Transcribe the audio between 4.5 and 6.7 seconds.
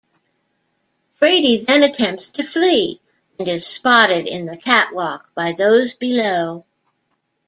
catwalk by those below.